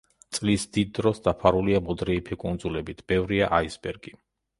[0.35, 4.15] წლის დიდ დროს დაფარულია მოდრეიფე ყინულებით, ბევრია აისბერგი.